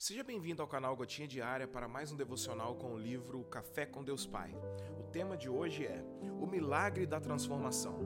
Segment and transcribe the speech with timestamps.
[0.00, 4.04] Seja bem-vindo ao canal Gotinha Diária para mais um devocional com o livro Café com
[4.04, 4.54] Deus Pai.
[4.96, 6.04] O tema de hoje é
[6.40, 7.98] O Milagre da Transformação.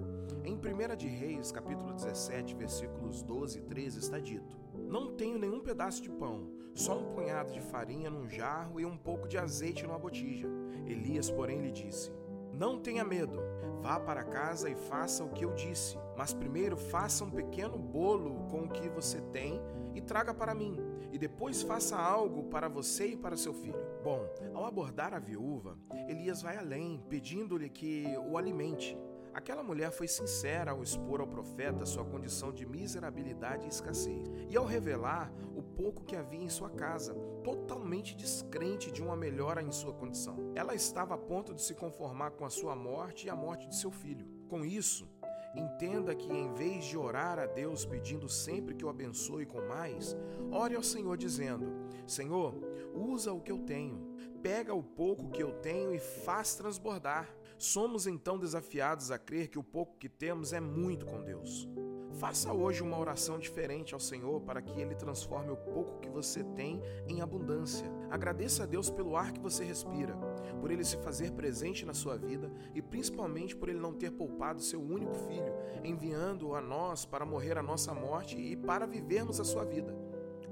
[0.43, 4.57] Em 1 de Reis, capítulo 17, versículos 12 e 13, está dito:
[4.89, 8.97] Não tenho nenhum pedaço de pão, só um punhado de farinha num jarro e um
[8.97, 10.49] pouco de azeite numa botija.
[10.87, 12.11] Elias, porém, lhe disse:
[12.53, 13.41] não tenha medo.
[13.81, 15.99] Vá para casa e faça o que eu disse.
[16.17, 19.61] Mas primeiro faça um pequeno bolo com o que você tem
[19.95, 20.79] e traga para mim.
[21.11, 23.85] E depois faça algo para você e para seu filho.
[24.05, 25.77] Bom, ao abordar a viúva,
[26.09, 28.97] Elias vai além, pedindo-lhe que o alimente.
[29.35, 34.57] Aquela mulher foi sincera ao expor ao profeta sua condição de miserabilidade e escassez, e
[34.57, 35.33] ao revelar
[35.77, 40.53] pouco que havia em sua casa, totalmente descrente de uma melhora em sua condição.
[40.55, 43.77] Ela estava a ponto de se conformar com a sua morte e a morte de
[43.77, 44.27] seu filho.
[44.49, 45.09] Com isso,
[45.55, 50.17] Entenda que em vez de orar a Deus pedindo sempre que o abençoe com mais,
[50.51, 51.71] ore ao Senhor dizendo:
[52.07, 52.55] Senhor,
[52.95, 57.29] usa o que eu tenho, pega o pouco que eu tenho e faz transbordar.
[57.59, 61.69] Somos então desafiados a crer que o pouco que temos é muito com Deus.
[62.13, 66.45] Faça hoje uma oração diferente ao Senhor para que Ele transforme o pouco que você
[66.45, 67.91] tem em abundância.
[68.11, 70.15] Agradeça a Deus pelo ar que você respira,
[70.61, 74.61] por Ele se fazer presente na sua vida e principalmente por Ele não ter poupado
[74.61, 75.53] seu único filho,
[75.83, 79.97] enviando-o a nós para morrer a nossa morte e para vivermos a sua vida.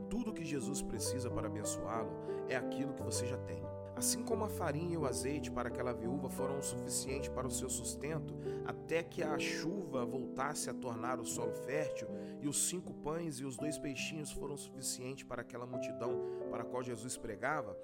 [0.08, 2.10] Tudo que Jesus precisa para abençoá-lo
[2.48, 3.69] é aquilo que você já tem.
[4.00, 7.50] Assim como a farinha e o azeite para aquela viúva foram o suficiente para o
[7.50, 8.34] seu sustento,
[8.64, 12.08] até que a chuva voltasse a tornar o solo fértil,
[12.40, 16.18] e os cinco pães e os dois peixinhos foram suficientes para aquela multidão
[16.50, 17.76] para a qual Jesus pregava,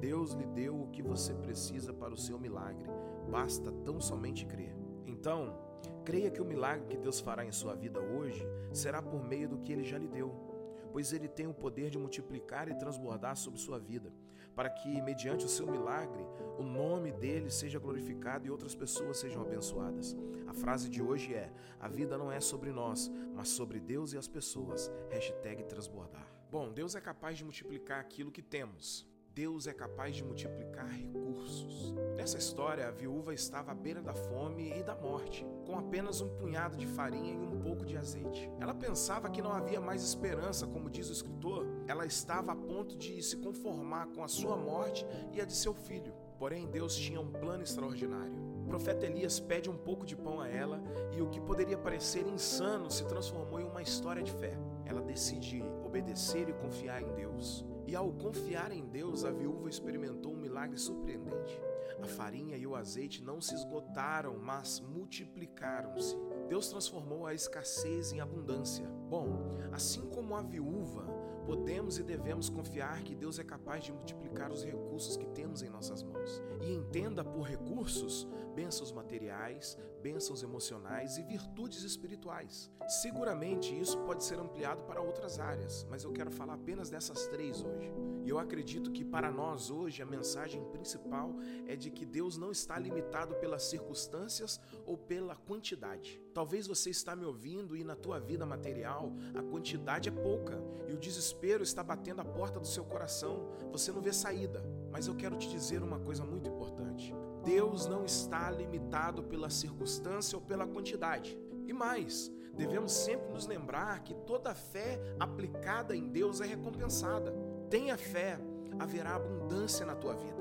[0.00, 2.90] Deus lhe deu o que você precisa para o seu milagre.
[3.30, 4.74] Basta tão somente crer.
[5.06, 5.56] Então,
[6.04, 9.58] creia que o milagre que Deus fará em sua vida hoje será por meio do
[9.58, 10.50] que ele já lhe deu
[10.92, 14.12] pois ele tem o poder de multiplicar e transbordar sobre sua vida,
[14.54, 16.24] para que, mediante o seu milagre,
[16.58, 20.16] o nome dele seja glorificado e outras pessoas sejam abençoadas.
[20.46, 24.18] A frase de hoje é: A vida não é sobre nós, mas sobre Deus e
[24.18, 24.90] as pessoas.
[25.10, 26.26] Hashtag transbordar.
[26.50, 29.09] Bom, Deus é capaz de multiplicar aquilo que temos.
[29.40, 31.94] Deus é capaz de multiplicar recursos.
[32.14, 36.28] Nessa história, a viúva estava à beira da fome e da morte, com apenas um
[36.28, 38.50] punhado de farinha e um pouco de azeite.
[38.60, 41.66] Ela pensava que não havia mais esperança, como diz o escritor.
[41.88, 45.72] Ela estava a ponto de se conformar com a sua morte e a de seu
[45.72, 46.12] filho.
[46.38, 48.38] Porém, Deus tinha um plano extraordinário.
[48.60, 50.82] O profeta Elias pede um pouco de pão a ela
[51.16, 54.52] e o que poderia parecer insano se transformou em uma história de fé.
[54.84, 57.69] Ela decide obedecer e confiar em Deus.
[57.90, 61.60] E ao confiar em Deus, a viúva experimentou um milagre surpreendente.
[62.02, 66.16] A farinha e o azeite não se esgotaram, mas multiplicaram-se.
[66.48, 68.88] Deus transformou a escassez em abundância.
[69.08, 71.04] Bom, assim como a viúva,
[71.44, 75.68] podemos e devemos confiar que Deus é capaz de multiplicar os recursos que temos em
[75.68, 76.42] nossas mãos.
[76.60, 82.70] E entenda por recursos bênçãos materiais, bênçãos emocionais e virtudes espirituais.
[82.88, 87.62] Seguramente isso pode ser ampliado para outras áreas, mas eu quero falar apenas dessas três
[87.62, 87.92] hoje.
[88.24, 91.34] E eu acredito que para nós hoje a mensagem principal
[91.66, 96.20] é de que Deus não está limitado pelas circunstâncias ou pela quantidade.
[96.34, 100.92] Talvez você está me ouvindo e na tua vida material a quantidade é pouca e
[100.92, 103.48] o desespero está batendo a porta do seu coração.
[103.72, 104.62] Você não vê saída.
[104.90, 107.14] Mas eu quero te dizer uma coisa muito importante.
[107.44, 111.38] Deus não está limitado pela circunstância ou pela quantidade.
[111.66, 117.32] E mais, devemos sempre nos lembrar que toda fé aplicada em Deus é recompensada.
[117.70, 118.36] Tenha fé,
[118.80, 120.40] haverá abundância na tua vida.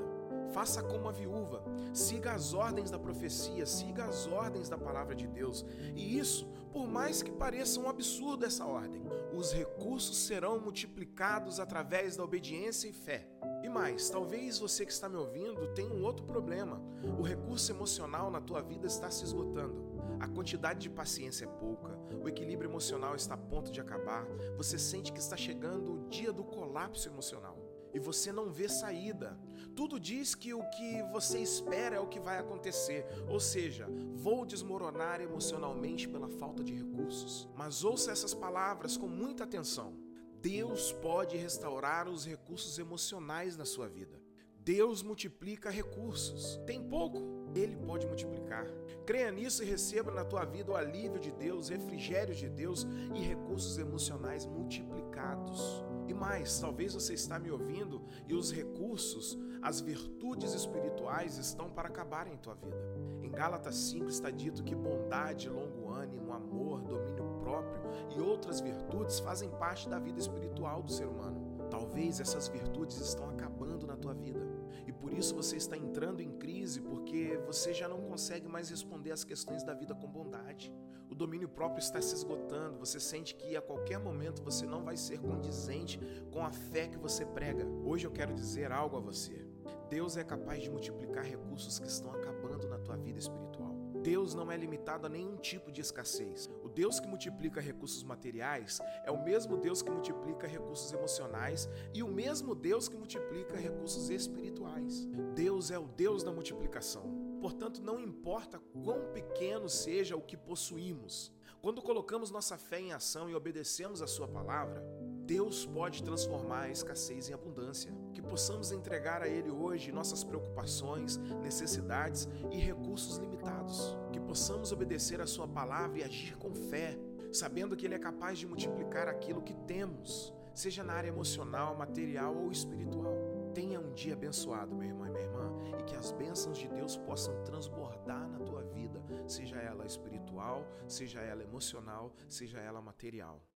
[0.51, 1.63] Faça como a viúva,
[1.94, 5.63] siga as ordens da profecia, siga as ordens da palavra de Deus.
[5.95, 12.17] E isso, por mais que pareça um absurdo essa ordem, os recursos serão multiplicados através
[12.17, 13.28] da obediência e fé.
[13.64, 16.81] E mais, talvez você que está me ouvindo tenha um outro problema.
[17.18, 19.90] O recurso emocional na tua vida está se esgotando.
[20.20, 24.25] A quantidade de paciência é pouca, o equilíbrio emocional está a ponto de acabar,
[24.58, 27.58] você sente que está chegando o dia do colapso emocional
[27.94, 29.40] e você não vê saída.
[29.76, 34.46] Tudo diz que o que você espera é o que vai acontecer, ou seja, vou
[34.46, 37.50] desmoronar emocionalmente pela falta de recursos.
[37.56, 40.09] Mas ouça essas palavras com muita atenção.
[40.41, 44.20] Deus pode restaurar os recursos emocionais na sua vida.
[44.59, 46.58] Deus multiplica recursos.
[46.66, 47.50] Tem pouco?
[47.56, 48.66] Ele pode multiplicar.
[49.06, 53.20] Creia nisso e receba na tua vida o alívio de Deus, refrigério de Deus e
[53.20, 55.84] recursos emocionais multiplicados.
[56.09, 61.88] E mais, talvez você está me ouvindo e os recursos, as virtudes espirituais estão para
[61.88, 62.76] acabar em tua vida.
[63.22, 67.84] Em Gálatas 5 está dito que bondade, longo ânimo, amor, domínio próprio
[68.17, 71.48] e outras virtudes fazem parte da vida espiritual do ser humano.
[71.70, 74.40] Talvez essas virtudes estão acabando na tua vida.
[74.88, 79.12] E por isso você está entrando em crise porque você já não consegue mais responder
[79.12, 80.74] às questões da vida com bondade.
[81.10, 82.78] O domínio próprio está se esgotando.
[82.80, 86.00] Você sente que a qualquer momento você não vai ser condizente
[86.32, 87.66] com a fé que você prega.
[87.84, 89.46] Hoje eu quero dizer algo a você.
[89.90, 93.76] Deus é capaz de multiplicar recursos que estão acabando na tua vida espiritual.
[94.04, 96.50] Deus não é limitado a nenhum tipo de escassez.
[96.79, 102.08] Deus que multiplica recursos materiais é o mesmo Deus que multiplica recursos emocionais e o
[102.08, 105.05] mesmo Deus que multiplica recursos espirituais.
[105.35, 107.37] Deus é o Deus da multiplicação.
[107.41, 113.29] Portanto, não importa quão pequeno seja o que possuímos, quando colocamos nossa fé em ação
[113.29, 114.82] e obedecemos a Sua palavra,
[115.29, 117.93] Deus pode transformar a escassez em abundância.
[118.16, 123.96] Que possamos entregar a Ele hoje nossas preocupações, necessidades e recursos limitados.
[124.11, 126.97] Que possamos obedecer a Sua palavra e agir com fé,
[127.31, 132.35] sabendo que Ele é capaz de multiplicar aquilo que temos, seja na área emocional, material
[132.35, 133.14] ou espiritual.
[133.53, 136.97] Tenha um dia abençoado, meu irmão e minha irmã, e que as bênçãos de Deus
[136.97, 143.40] possam transbordar na tua vida, seja ela espiritual, seja ela emocional, seja ela material.